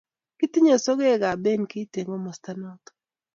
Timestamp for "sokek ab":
0.85-1.39